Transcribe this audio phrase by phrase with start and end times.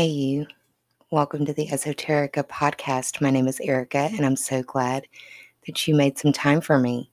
[0.00, 0.46] Hey, you.
[1.10, 3.20] Welcome to the Esoterica podcast.
[3.20, 5.06] My name is Erica, and I'm so glad
[5.66, 7.10] that you made some time for me.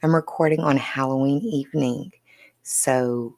[0.00, 2.12] I'm recording on Halloween evening,
[2.62, 3.34] so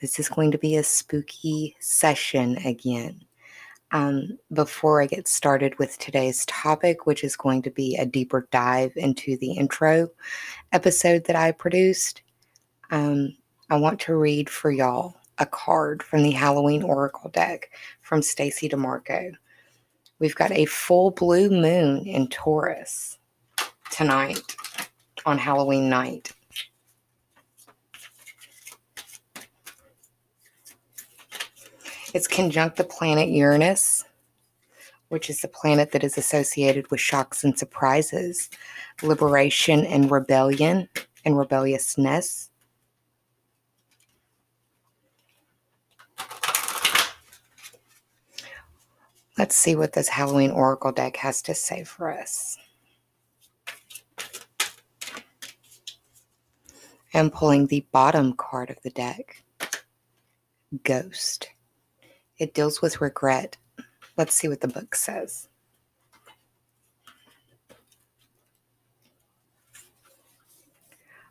[0.00, 3.20] this is going to be a spooky session again.
[3.90, 8.46] Um, before I get started with today's topic, which is going to be a deeper
[8.52, 10.08] dive into the intro
[10.70, 12.22] episode that I produced,
[12.92, 13.36] um,
[13.70, 17.70] I want to read for y'all a card from the Halloween Oracle deck
[18.02, 19.32] from Stacey Demarco.
[20.18, 23.18] We've got a full blue moon in Taurus
[23.90, 24.56] tonight
[25.26, 26.32] on Halloween night.
[32.14, 34.04] It's conjunct the planet Uranus,
[35.08, 38.48] which is the planet that is associated with shocks and surprises,
[39.02, 40.88] liberation and rebellion
[41.26, 42.50] and rebelliousness.
[49.38, 52.56] Let's see what this Halloween Oracle deck has to say for us.
[57.12, 59.42] I'm pulling the bottom card of the deck
[60.82, 61.50] Ghost.
[62.38, 63.56] It deals with regret.
[64.16, 65.48] Let's see what the book says.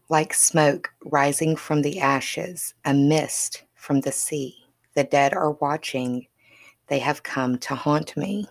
[0.09, 4.55] Like smoke rising from the ashes, a mist from the sea,
[4.93, 6.27] the dead are watching
[6.87, 8.47] they have come to haunt me.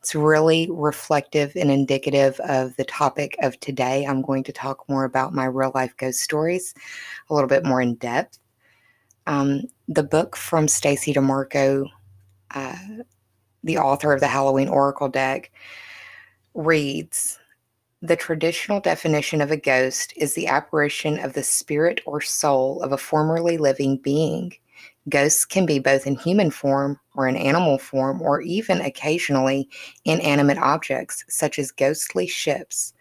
[0.00, 4.06] It's really reflective and indicative of the topic of today.
[4.06, 6.74] I'm going to talk more about my real life ghost stories
[7.28, 8.38] a little bit more in depth.
[9.26, 11.86] Um, the book from Stacey Demarco,
[12.52, 12.76] uh,
[13.62, 15.52] the author of the Halloween Oracle deck,
[16.54, 17.38] reads
[18.00, 22.92] The traditional definition of a ghost is the apparition of the spirit or soul of
[22.92, 24.54] a formerly living being.
[25.10, 29.68] Ghosts can be both in human form or in animal form, or even occasionally
[30.04, 32.94] inanimate objects, such as ghostly ships.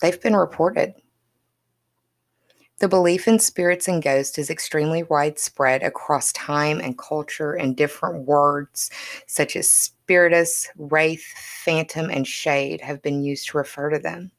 [0.00, 0.94] They've been reported.
[2.78, 8.26] The belief in spirits and ghosts is extremely widespread across time and culture, and different
[8.26, 8.90] words
[9.26, 11.24] such as spiritus, wraith,
[11.62, 14.32] phantom, and shade have been used to refer to them.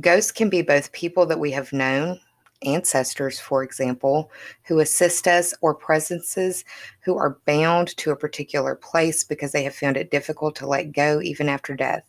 [0.00, 2.18] Ghosts can be both people that we have known
[2.62, 4.30] ancestors, for example,
[4.64, 6.64] who assist us, or presences
[7.00, 10.92] who are bound to a particular place because they have found it difficult to let
[10.92, 12.04] go even after death.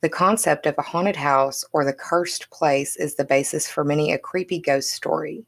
[0.00, 4.12] The concept of a haunted house or the cursed place is the basis for many
[4.12, 5.46] a creepy ghost story.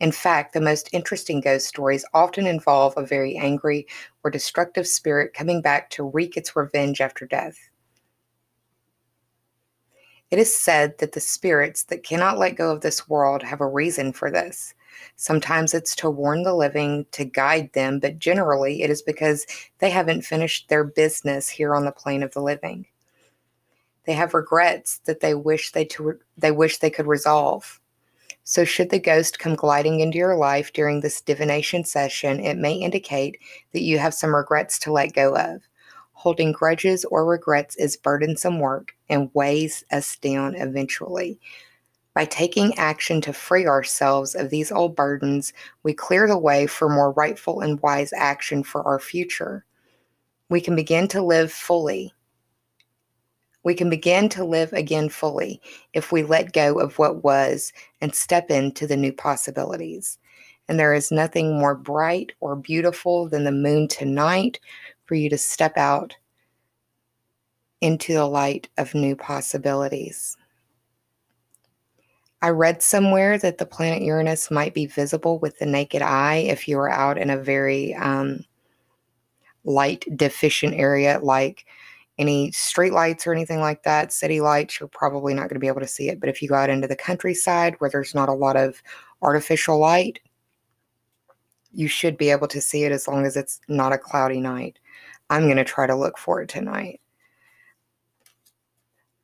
[0.00, 3.86] In fact, the most interesting ghost stories often involve a very angry
[4.22, 7.56] or destructive spirit coming back to wreak its revenge after death.
[10.30, 13.66] It is said that the spirits that cannot let go of this world have a
[13.66, 14.74] reason for this.
[15.14, 19.46] Sometimes it's to warn the living, to guide them, but generally it is because
[19.78, 22.86] they haven't finished their business here on the plane of the living.
[24.04, 27.80] They have regrets that they wish they to, they wish they could resolve.
[28.44, 32.74] So should the ghost come gliding into your life during this divination session, it may
[32.74, 33.38] indicate
[33.72, 35.62] that you have some regrets to let go of.
[36.26, 41.38] Holding grudges or regrets is burdensome work and weighs us down eventually.
[42.14, 45.52] By taking action to free ourselves of these old burdens,
[45.84, 49.64] we clear the way for more rightful and wise action for our future.
[50.48, 52.12] We can begin to live fully.
[53.62, 55.60] We can begin to live again fully
[55.92, 60.18] if we let go of what was and step into the new possibilities.
[60.68, 64.58] And there is nothing more bright or beautiful than the moon tonight
[65.06, 66.16] for you to step out
[67.80, 70.36] into the light of new possibilities.
[72.42, 76.68] I read somewhere that the planet Uranus might be visible with the naked eye if
[76.68, 78.44] you are out in a very um,
[79.64, 81.66] light deficient area like
[82.18, 85.66] any street lights or anything like that, city lights, you're probably not going to be
[85.66, 86.18] able to see it.
[86.18, 88.82] But if you go out into the countryside where there's not a lot of
[89.22, 90.20] artificial light,
[91.72, 94.78] you should be able to see it as long as it's not a cloudy night.
[95.28, 97.00] I'm going to try to look for it tonight.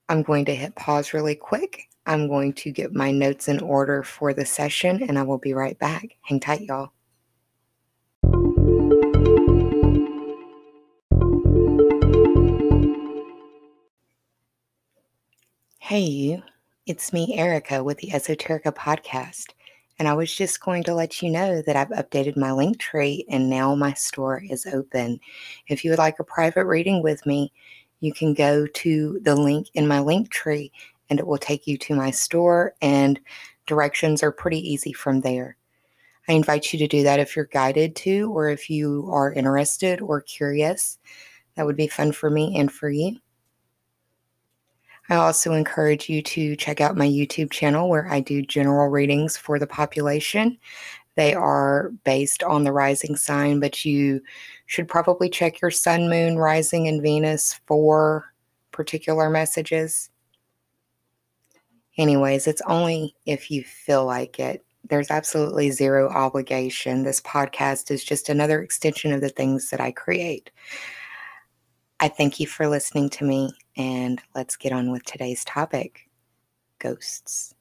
[0.09, 1.89] I'm going to hit pause really quick.
[2.07, 5.55] I'm going to get my notes in order for the session and I will be
[5.55, 6.17] right back.
[6.23, 6.91] Hang tight, y'all.
[15.79, 16.43] Hey, you.
[16.87, 19.51] It's me, Erica, with the Esoterica podcast.
[20.03, 23.25] And I was just going to let you know that I've updated my link tree
[23.29, 25.21] and now my store is open.
[25.69, 27.53] If you would like a private reading with me,
[28.01, 30.73] you can go to the link in my link tree
[31.09, 33.21] and it will take you to my store and
[33.67, 35.57] directions are pretty easy from there.
[36.29, 40.01] I invite you to do that if you're guided to, or if you are interested
[40.01, 40.99] or curious.
[41.55, 43.19] That would be fun for me and for you.
[45.09, 49.37] I also encourage you to check out my YouTube channel where I do general readings
[49.37, 50.59] for the population.
[51.15, 54.23] They are based on the rising sign, but you
[54.67, 58.33] should probably check your sun, moon, rising, and Venus for
[58.71, 60.09] particular messages.
[61.99, 64.65] Anyways, it's only if you feel like it.
[64.89, 67.03] There's absolutely zero obligation.
[67.03, 70.51] This podcast is just another extension of the things that I create.
[72.01, 76.09] I thank you for listening to me, and let's get on with today's topic
[76.79, 77.55] ghosts.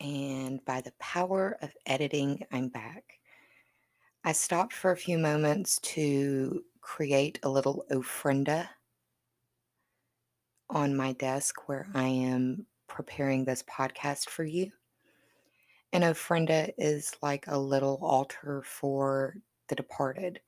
[0.00, 3.17] And by the power of editing, I'm back.
[4.24, 8.68] I stopped for a few moments to create a little ofrenda
[10.70, 14.72] on my desk where I am preparing this podcast for you.
[15.92, 19.36] An ofrenda is like a little altar for
[19.68, 20.40] the departed.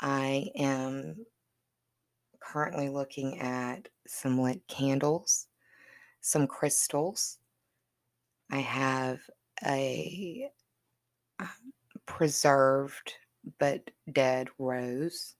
[0.00, 1.26] I am
[2.40, 5.48] currently looking at some lit candles,
[6.20, 7.38] some crystals.
[8.50, 9.20] I have
[9.66, 10.50] a
[11.38, 11.72] um,
[12.10, 13.14] preserved
[13.60, 15.36] but dead rose.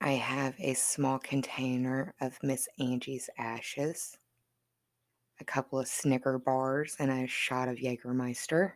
[0.00, 4.16] I have a small container of Miss Angie's ashes,
[5.40, 8.74] a couple of Snicker bars, and a shot of Jägermeister.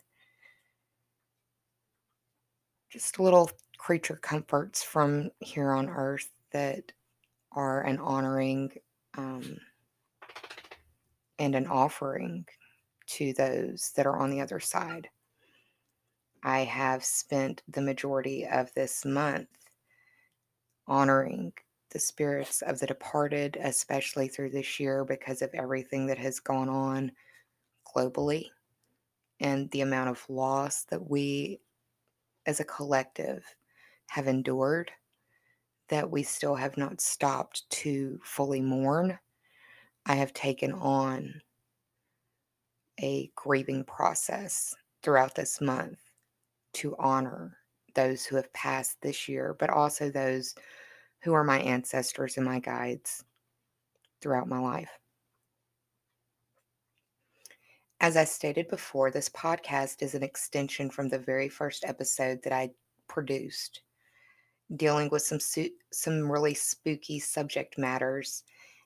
[2.90, 6.90] Just little creature comforts from here on earth that
[7.52, 8.72] are an honoring
[9.16, 9.56] um,
[11.38, 12.44] and an offering
[13.06, 15.08] to those that are on the other side.
[16.42, 19.48] I have spent the majority of this month
[20.86, 21.52] honoring
[21.90, 26.68] the spirits of the departed, especially through this year because of everything that has gone
[26.68, 27.12] on
[27.84, 28.46] globally
[29.40, 31.60] and the amount of loss that we
[32.46, 33.44] as a collective
[34.08, 34.90] have endured
[35.88, 39.18] that we still have not stopped to fully mourn.
[40.06, 41.42] I have taken on
[43.00, 46.09] a grieving process throughout this month
[46.74, 47.58] to honor
[47.94, 50.54] those who have passed this year, but also those
[51.22, 53.24] who are my ancestors and my guides
[54.20, 54.90] throughout my life.
[58.00, 62.52] As I stated before, this podcast is an extension from the very first episode that
[62.52, 62.70] I
[63.08, 63.82] produced,
[64.76, 68.44] dealing with some su- some really spooky subject matters.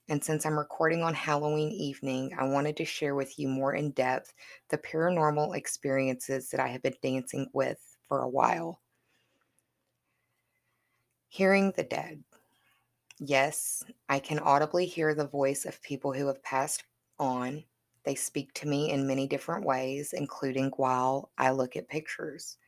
[0.08, 3.92] And since I'm recording on Halloween evening, I wanted to share with you more in
[3.92, 4.34] depth
[4.68, 8.80] the paranormal experiences that I have been dancing with for a while.
[11.28, 12.22] Hearing the dead.
[13.18, 16.84] Yes, I can audibly hear the voice of people who have passed
[17.18, 17.64] on.
[18.04, 22.58] They speak to me in many different ways, including while I look at pictures.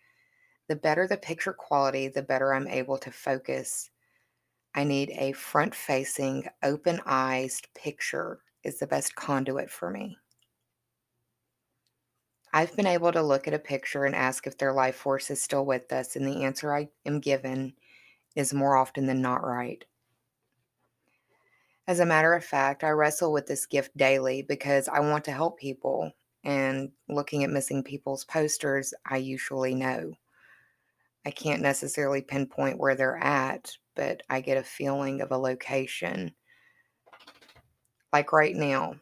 [0.68, 3.90] The better the picture quality, the better I'm able to focus.
[4.76, 10.18] I need a front facing, open eyed picture, is the best conduit for me.
[12.52, 15.42] I've been able to look at a picture and ask if their life force is
[15.42, 17.72] still with us, and the answer I am given
[18.34, 19.82] is more often than not right.
[21.86, 25.32] As a matter of fact, I wrestle with this gift daily because I want to
[25.32, 26.12] help people,
[26.44, 30.12] and looking at missing people's posters, I usually know.
[31.26, 36.32] I can't necessarily pinpoint where they're at, but I get a feeling of a location.
[38.12, 38.94] Like right now,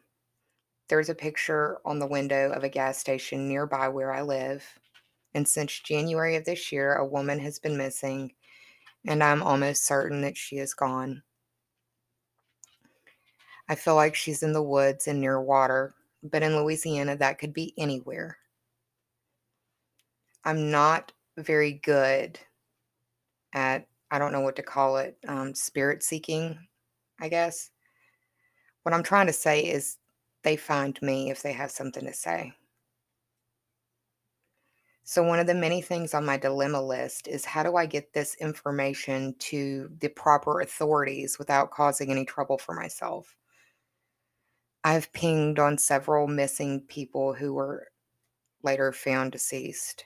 [0.89, 4.65] there's a picture on the window of a gas station nearby where I live.
[5.35, 8.33] And since January of this year, a woman has been missing,
[9.05, 11.21] and I'm almost certain that she is gone.
[13.69, 17.53] I feel like she's in the woods and near water, but in Louisiana, that could
[17.53, 18.39] be anywhere.
[20.43, 22.39] I'm not very good
[23.53, 26.57] at, I don't know what to call it, um, spirit seeking,
[27.19, 27.71] I guess.
[28.83, 29.97] What I'm trying to say is
[30.43, 32.53] they find me if they have something to say.
[35.07, 38.11] So, one of the many things on my dilemma list is how do I get
[38.13, 43.35] this information to the proper authorities without causing any trouble for myself?
[44.83, 47.87] I've pinged on several missing people who were
[48.63, 50.05] later found deceased.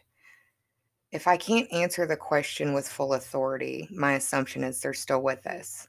[1.12, 5.48] If I can't answer the question with full authority, my assumption is they're still with
[5.48, 5.88] us.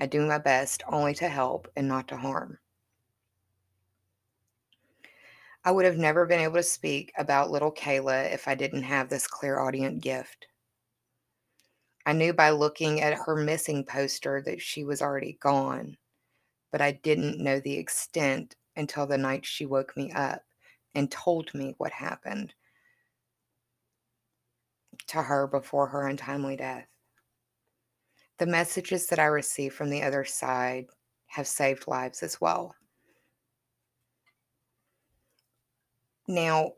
[0.00, 2.58] I do my best only to help and not to harm.
[5.64, 9.08] I would have never been able to speak about little Kayla if I didn't have
[9.08, 10.48] this clairaudient gift.
[12.04, 15.96] I knew by looking at her missing poster that she was already gone,
[16.72, 20.42] but I didn't know the extent until the night she woke me up
[20.96, 22.52] and told me what happened
[25.08, 26.86] to her before her untimely death.
[28.38, 30.86] The messages that I received from the other side
[31.26, 32.74] have saved lives as well.
[36.26, 36.72] Now,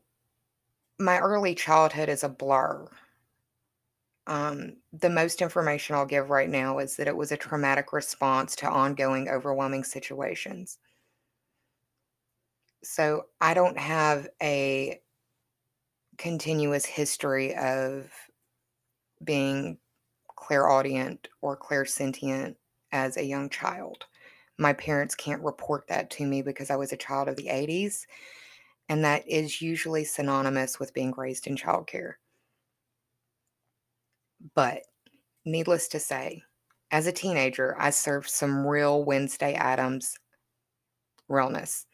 [0.98, 2.88] my early childhood is a blur.
[4.26, 8.56] Um, the most information I'll give right now is that it was a traumatic response
[8.56, 10.78] to ongoing overwhelming situations.
[12.82, 15.00] So I don't have a
[16.18, 18.10] continuous history of
[19.24, 19.78] being
[20.36, 22.56] clairaudient or clairsentient
[22.92, 24.04] as a young child.
[24.58, 28.06] My parents can't report that to me because I was a child of the 80s,
[28.88, 32.14] and that is usually synonymous with being raised in childcare.
[34.54, 34.82] But
[35.44, 36.42] needless to say,
[36.90, 40.16] as a teenager, I served some real Wednesday Addams
[41.28, 41.86] realness.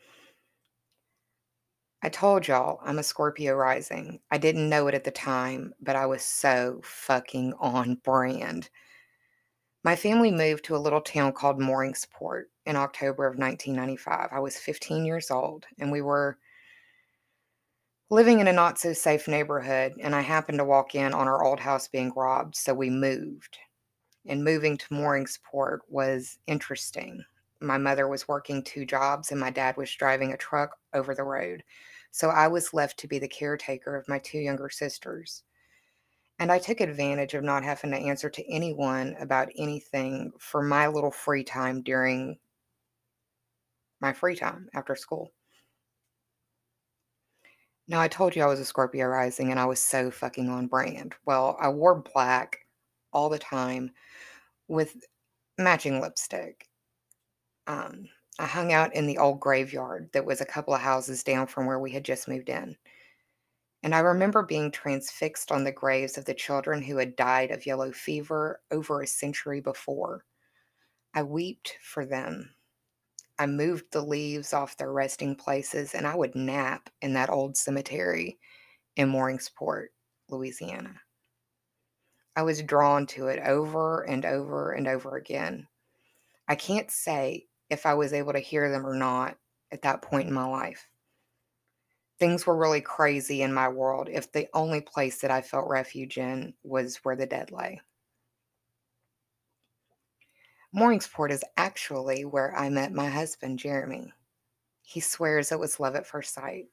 [2.05, 4.19] I told y'all I'm a Scorpio rising.
[4.31, 8.69] I didn't know it at the time, but I was so fucking on brand.
[9.85, 14.29] My family moved to a little town called Mooringsport in October of 1995.
[14.33, 16.39] I was 15 years old, and we were
[18.11, 21.45] living in a not so safe neighborhood, and I happened to walk in on our
[21.45, 23.59] old house being robbed, so we moved.
[24.27, 27.25] And moving to Mooringsport was interesting.
[27.63, 31.25] My mother was working two jobs, and my dad was driving a truck over the
[31.25, 31.63] road.
[32.11, 35.45] So I was left to be the caretaker of my two younger sisters.
[36.39, 40.89] And I took advantage of not having to answer to anyone about anything for my
[40.89, 42.39] little free time during
[44.01, 45.31] my free time after school.
[47.87, 50.67] Now, I told you I was a Scorpio rising and I was so fucking on
[50.67, 51.15] brand.
[51.27, 52.59] Well, I wore black
[53.13, 53.93] all the time
[54.69, 54.97] with
[55.59, 56.69] matching lipstick.
[57.67, 61.47] Um, I hung out in the old graveyard that was a couple of houses down
[61.47, 62.77] from where we had just moved in.
[63.83, 67.67] And I remember being transfixed on the graves of the children who had died of
[67.67, 70.25] yellow fever over a century before.
[71.15, 72.55] I wept for them.
[73.39, 77.57] I moved the leaves off their resting places, and I would nap in that old
[77.57, 78.39] cemetery
[78.97, 79.89] in Mooringsport,
[80.29, 81.01] Louisiana.
[82.37, 85.67] I was drawn to it over and over and over again.
[86.49, 89.39] I can't say if I was able to hear them or not
[89.73, 90.87] at that point in my life.
[92.19, 96.19] Things were really crazy in my world if the only place that I felt refuge
[96.19, 97.81] in was where the dead lay.
[100.77, 104.13] Mooringsport is actually where I met my husband, Jeremy.
[104.83, 106.67] He swears it was love at first sight,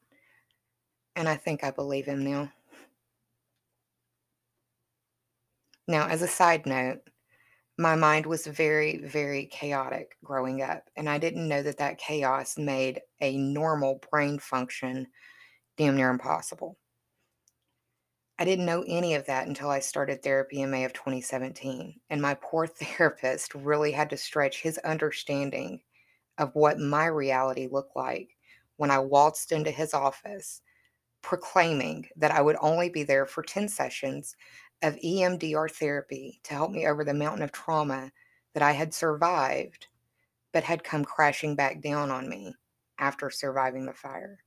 [1.15, 2.51] and I think I believe him now.
[5.88, 7.00] Now, as a side note,
[7.79, 12.57] my mind was very, very chaotic growing up, and I didn't know that that chaos
[12.57, 15.07] made a normal brain function
[15.77, 16.77] damn near impossible.
[18.38, 22.21] I didn't know any of that until I started therapy in May of 2017, and
[22.21, 25.79] my poor therapist really had to stretch his understanding
[26.38, 28.36] of what my reality looked like
[28.75, 30.62] when I waltzed into his office
[31.21, 34.36] proclaiming that I would only be there for 10 sessions
[34.81, 38.12] of EMDR therapy to help me over the mountain of trauma
[38.53, 39.88] that I had survived,
[40.53, 42.55] but had come crashing back down on me
[42.98, 44.39] after surviving the fire.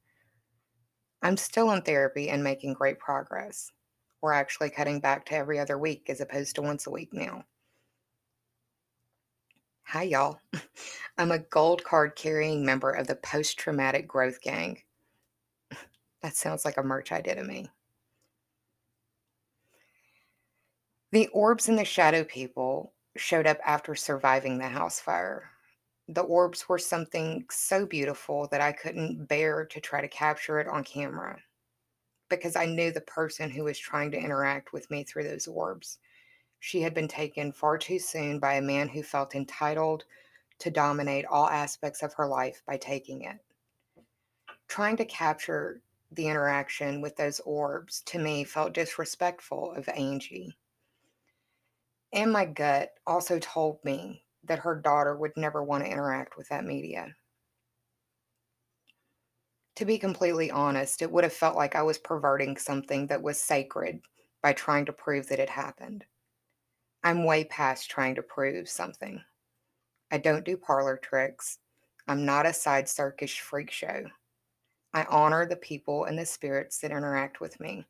[1.23, 3.71] I'm still in therapy and making great progress.
[4.21, 7.45] We're actually cutting back to every other week as opposed to once a week now.
[9.85, 10.41] Hi, y'all.
[11.19, 14.79] I'm a gold card carrying member of the Post Traumatic Growth Gang.
[16.23, 17.69] That sounds like a merch idea to me.
[21.13, 25.51] The orbs and the shadow people showed up after surviving the house fire.
[26.09, 30.67] The orbs were something so beautiful that I couldn't bear to try to capture it
[30.67, 31.39] on camera
[32.31, 35.99] because I knew the person who was trying to interact with me through those orbs.
[36.61, 40.05] She had been taken far too soon by a man who felt entitled
[40.61, 43.37] to dominate all aspects of her life by taking it.
[44.67, 50.57] Trying to capture the interaction with those orbs to me felt disrespectful of Angie.
[52.13, 56.49] And my gut also told me that her daughter would never want to interact with
[56.49, 57.15] that media.
[59.77, 63.41] To be completely honest, it would have felt like I was perverting something that was
[63.41, 64.03] sacred
[64.43, 66.05] by trying to prove that it happened.
[67.03, 69.25] I'm way past trying to prove something.
[70.11, 71.59] I don't do parlor tricks.
[72.07, 74.07] I'm not a side circus freak show.
[74.95, 77.87] I honor the people and the spirits that interact with me.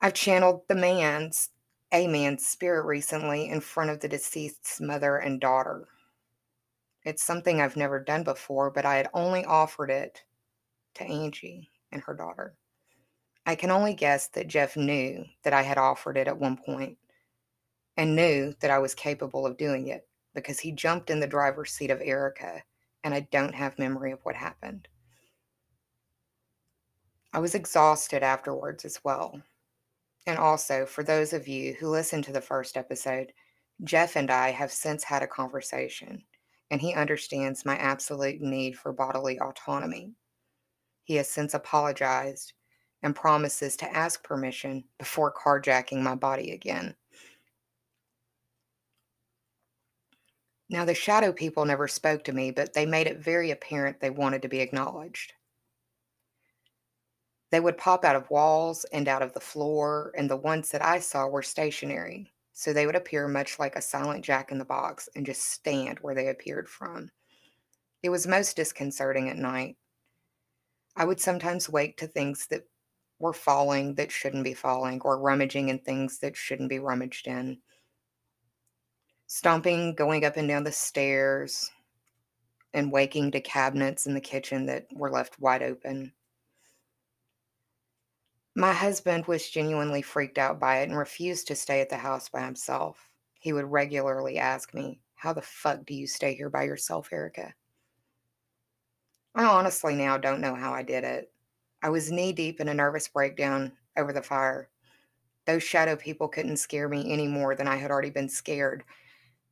[0.00, 1.50] I've channeled the man's,
[1.94, 5.86] a man's spirit recently in front of the deceased's mother and daughter.
[7.04, 10.24] It's something I've never done before, but I had only offered it
[10.94, 12.56] to Angie and her daughter.
[13.46, 16.98] I can only guess that Jeff knew that I had offered it at one point
[17.96, 21.70] and knew that I was capable of doing it because he jumped in the driver's
[21.70, 22.60] seat of Erica,
[23.04, 24.88] and I don't have memory of what happened.
[27.32, 29.40] I was exhausted afterwards as well.
[30.26, 33.32] And also, for those of you who listened to the first episode,
[33.82, 36.24] Jeff and I have since had a conversation,
[36.70, 40.14] and he understands my absolute need for bodily autonomy.
[41.04, 42.54] He has since apologized
[43.02, 46.96] and promises to ask permission before carjacking my body again.
[50.68, 54.10] Now, the shadow people never spoke to me, but they made it very apparent they
[54.10, 55.32] wanted to be acknowledged.
[57.54, 60.84] They would pop out of walls and out of the floor, and the ones that
[60.84, 64.64] I saw were stationary, so they would appear much like a silent jack in the
[64.64, 67.12] box and just stand where they appeared from.
[68.02, 69.76] It was most disconcerting at night.
[70.96, 72.66] I would sometimes wake to things that
[73.20, 77.58] were falling that shouldn't be falling, or rummaging in things that shouldn't be rummaged in.
[79.28, 81.70] Stomping, going up and down the stairs,
[82.72, 86.12] and waking to cabinets in the kitchen that were left wide open.
[88.56, 92.28] My husband was genuinely freaked out by it and refused to stay at the house
[92.28, 93.10] by himself.
[93.40, 97.54] He would regularly ask me, How the fuck do you stay here by yourself, Erica?
[99.34, 101.32] I honestly now don't know how I did it.
[101.82, 104.70] I was knee deep in a nervous breakdown over the fire.
[105.46, 108.84] Those shadow people couldn't scare me any more than I had already been scared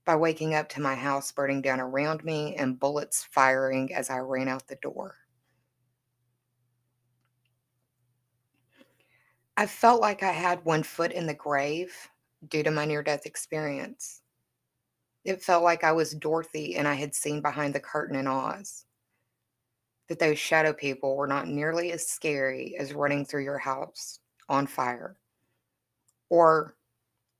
[0.04, 4.18] by waking up to my house burning down around me and bullets firing as I
[4.18, 5.16] ran out the door.
[9.56, 11.94] I felt like I had one foot in the grave
[12.48, 14.22] due to my near death experience.
[15.24, 18.86] It felt like I was Dorothy and I had seen behind the curtain in Oz
[20.08, 24.66] that those shadow people were not nearly as scary as running through your house on
[24.66, 25.16] fire
[26.28, 26.76] or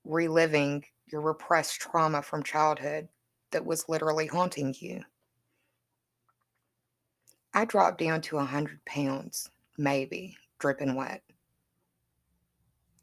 [0.05, 3.09] reliving your repressed trauma from childhood
[3.51, 5.03] that was literally haunting you.
[7.55, 11.22] I dropped down to a 100 pounds, maybe, dripping wet.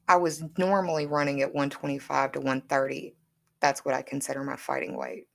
[0.10, 3.16] I was normally running at 125 to 130.
[3.60, 5.28] That's what I consider my fighting weight.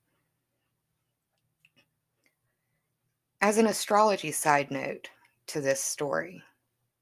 [3.40, 5.08] As an astrology side note
[5.46, 6.42] to this story,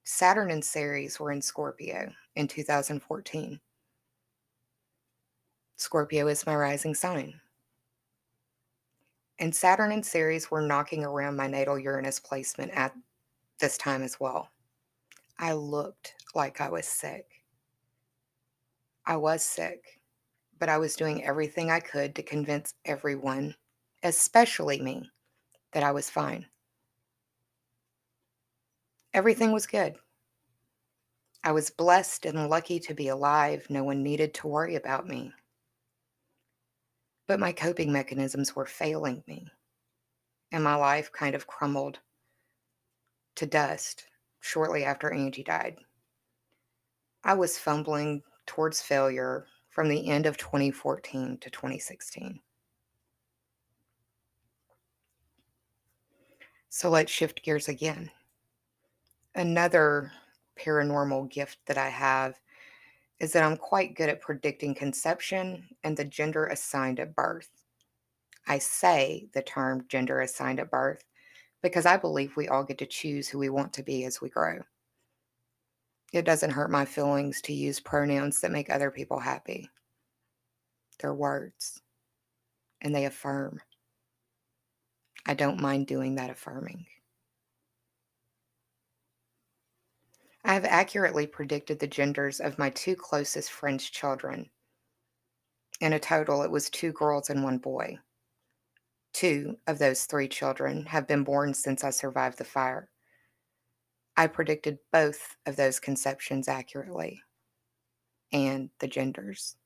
[0.05, 3.59] Saturn and Ceres were in Scorpio in 2014.
[5.77, 7.41] Scorpio is my rising sign.
[9.39, 12.95] And Saturn and Ceres were knocking around my natal Uranus placement at
[13.61, 14.51] this time as well.
[15.39, 17.42] I looked like I was sick.
[19.05, 20.01] I was sick,
[20.59, 23.55] but I was doing everything I could to convince everyone,
[24.03, 25.11] especially me,
[25.73, 26.47] that I was fine.
[29.13, 29.97] Everything was good.
[31.45, 33.67] I was blessed and lucky to be alive.
[33.69, 35.33] No one needed to worry about me.
[37.27, 39.49] But my coping mechanisms were failing me,
[40.53, 41.99] and my life kind of crumbled
[43.35, 44.05] to dust
[44.41, 45.79] shortly after Angie died.
[47.25, 52.39] I was fumbling towards failure from the end of 2014 to 2016.
[56.69, 58.11] So let's shift gears again.
[59.35, 60.13] Another
[60.61, 62.39] paranormal gift that I have
[63.21, 67.49] is that I'm quite good at predicting conception and the gender assigned at birth.
[68.47, 71.05] I say the term gender assigned at birth
[71.63, 74.29] because I believe we all get to choose who we want to be as we
[74.29, 74.59] grow.
[76.13, 79.71] It doesn't hurt my feelings to use pronouns that make other people happy.
[80.99, 81.81] They're words,
[82.83, 83.61] and they affirm.
[85.27, 86.87] I don't mind doing that affirming.
[90.45, 94.51] I have accurately predicted the genders of my two closest friends' children.
[95.81, 97.99] In a total, it was two girls and one boy.
[99.13, 102.89] Two of those three children have been born since I survived the fire.
[104.17, 107.23] I predicted both of those conceptions accurately
[108.33, 109.57] and the genders.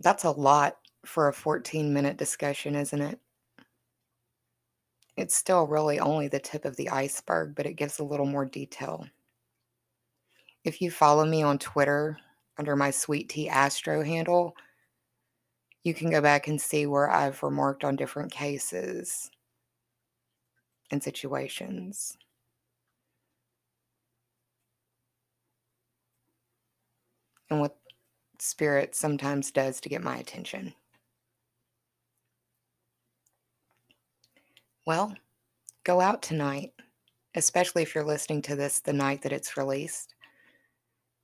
[0.00, 3.20] That's a lot for a 14 minute discussion, isn't it?
[5.16, 8.44] It's still really only the tip of the iceberg, but it gives a little more
[8.44, 9.06] detail.
[10.64, 12.18] If you follow me on Twitter
[12.58, 14.56] under my Sweet Tea Astro handle,
[15.84, 19.30] you can go back and see where I've remarked on different cases
[20.90, 22.16] and situations.
[27.50, 27.76] And what
[28.38, 30.74] spirit sometimes does to get my attention.
[34.86, 35.14] Well,
[35.84, 36.72] go out tonight,
[37.34, 40.14] especially if you're listening to this the night that it's released.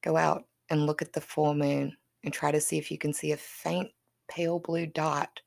[0.02, 3.12] Go out and look at the full moon and try to see if you can
[3.12, 3.90] see a faint
[4.28, 5.40] pale blue dot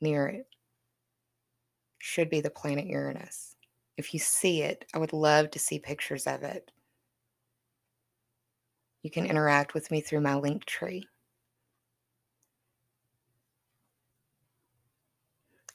[0.00, 0.46] near it.
[1.98, 3.56] Should be the planet Uranus.
[3.96, 6.70] If you see it, I would love to see pictures of it.
[9.02, 11.06] You can interact with me through my link tree.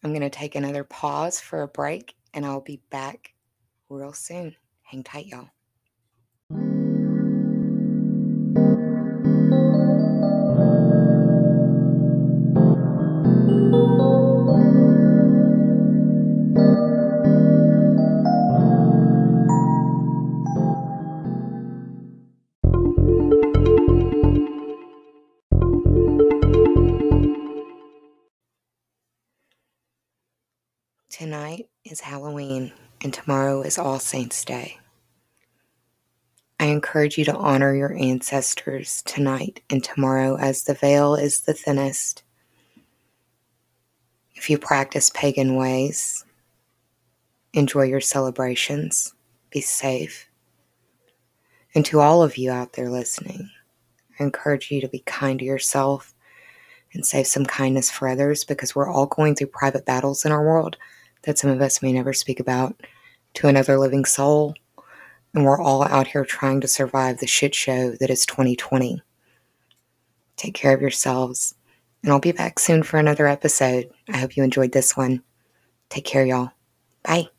[0.03, 3.33] I'm going to take another pause for a break and I'll be back
[3.89, 4.55] real soon.
[4.81, 5.49] Hang tight, y'all.
[31.93, 34.79] Is Halloween and tomorrow is All Saints' Day.
[36.59, 41.53] I encourage you to honor your ancestors tonight and tomorrow as the veil is the
[41.53, 42.23] thinnest.
[44.33, 46.25] If you practice pagan ways,
[47.53, 49.13] enjoy your celebrations,
[49.51, 50.27] be safe.
[51.75, 53.51] And to all of you out there listening,
[54.19, 56.15] I encourage you to be kind to yourself
[56.91, 60.43] and save some kindness for others because we're all going through private battles in our
[60.43, 60.75] world
[61.23, 62.75] that some of us may never speak about
[63.35, 64.53] to another living soul.
[65.33, 69.01] And we're all out here trying to survive the shit show that is 2020.
[70.37, 71.55] Take care of yourselves.
[72.03, 73.89] And I'll be back soon for another episode.
[74.09, 75.23] I hope you enjoyed this one.
[75.89, 76.51] Take care, y'all.
[77.03, 77.32] Bye.